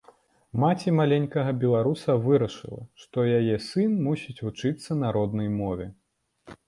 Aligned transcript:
Маці 0.61 0.93
маленькага 0.99 1.51
беларуса 1.63 2.15
вырашыла, 2.23 2.81
што 3.03 3.27
яе 3.39 3.55
сын 3.67 3.95
мусіць 4.09 4.39
вучыцца 4.45 4.99
на 5.03 5.07
роднай 5.19 5.49
мове. 5.63 5.87